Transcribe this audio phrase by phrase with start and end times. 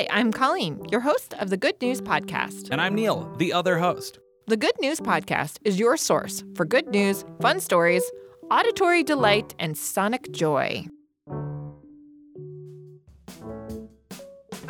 [0.00, 2.70] Hi, I'm Colleen, your host of the Good News Podcast.
[2.70, 4.18] And I'm Neil, the other host.
[4.46, 8.02] The Good News Podcast is your source for good news, fun stories,
[8.50, 10.86] auditory delight, and sonic joy.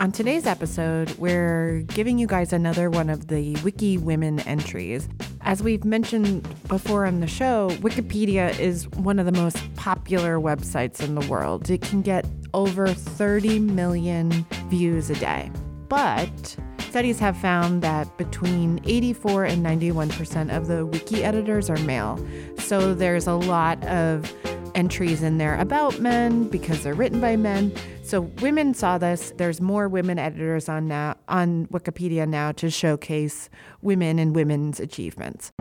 [0.01, 5.09] On today's episode, we're giving you guys another one of the Wiki Women entries.
[5.43, 11.03] As we've mentioned before on the show, Wikipedia is one of the most popular websites
[11.03, 11.71] in the world.
[11.71, 14.31] It can get over 30 million
[14.69, 15.50] views a day.
[15.89, 22.23] But studies have found that between 84 and 91% of the wiki editors are male.
[22.59, 24.31] So there's a lot of
[24.75, 27.73] entries in there about men because they're written by men.
[28.03, 29.32] So women saw this.
[29.39, 33.48] There's more women editors on now on Wikipedia now to showcase
[33.81, 35.53] women and women's achievements.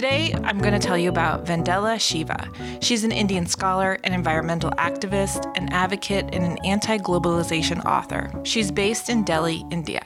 [0.00, 2.48] Today, I'm going to tell you about Vandana Shiva.
[2.80, 8.32] She's an Indian scholar, an environmental activist, an advocate, and an anti globalization author.
[8.42, 10.00] She's based in Delhi, India.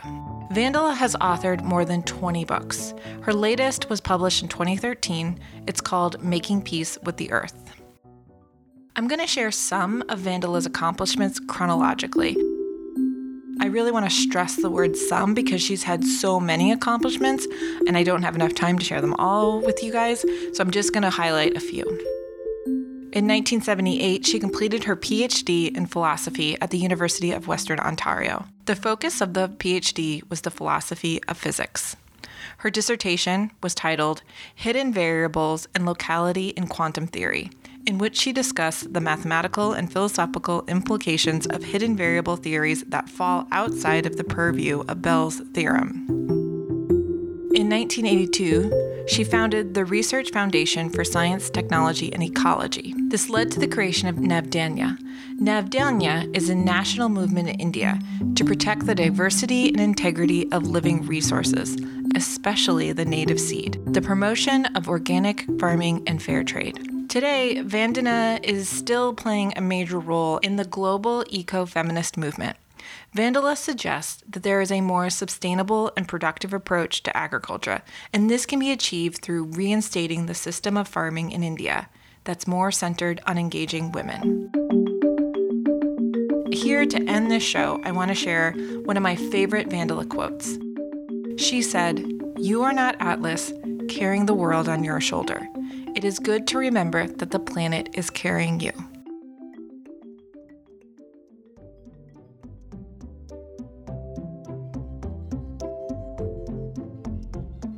[0.50, 2.92] Vandana has authored more than 20 books.
[3.22, 5.38] Her latest was published in 2013.
[5.68, 7.72] It's called Making Peace with the Earth.
[8.96, 12.36] I'm going to share some of Vandana's accomplishments chronologically.
[13.64, 17.46] I really want to stress the word some because she's had so many accomplishments
[17.86, 20.20] and I don't have enough time to share them all with you guys,
[20.52, 21.84] so I'm just going to highlight a few.
[23.14, 28.44] In 1978, she completed her PhD in philosophy at the University of Western Ontario.
[28.66, 31.96] The focus of the PhD was the philosophy of physics.
[32.58, 34.22] Her dissertation was titled
[34.54, 37.50] Hidden Variables and Locality in Quantum Theory
[37.86, 43.46] in which she discussed the mathematical and philosophical implications of hidden variable theories that fall
[43.52, 46.06] outside of the purview of Bell's theorem.
[47.54, 52.94] In 1982, she founded the Research Foundation for Science, Technology, and Ecology.
[53.08, 54.98] This led to the creation of Navdanya.
[55.38, 58.00] Navdanya is a national movement in India
[58.34, 61.76] to protect the diversity and integrity of living resources,
[62.16, 67.08] especially the native seed, the promotion of organic farming and fair trade.
[67.08, 72.56] Today, Vandana is still playing a major role in the global eco feminist movement.
[73.16, 78.46] Vandana suggests that there is a more sustainable and productive approach to agriculture, and this
[78.46, 81.88] can be achieved through reinstating the system of farming in India
[82.24, 84.50] that's more centered on engaging women.
[86.52, 88.52] Here to end this show, I want to share
[88.84, 90.58] one of my favorite Vandana quotes.
[91.36, 91.98] She said,
[92.36, 93.52] You are not Atlas
[93.88, 95.44] carrying the world on your shoulder
[95.94, 98.72] it is good to remember that the planet is carrying you.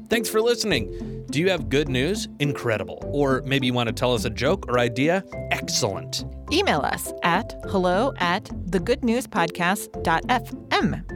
[0.08, 1.26] Thanks for listening.
[1.30, 2.28] Do you have good news?
[2.38, 3.02] Incredible.
[3.12, 5.22] Or maybe you want to tell us a joke or idea?
[5.50, 6.24] Excellent.
[6.50, 11.15] Email us at hello at thegoodnewspodcast.fm.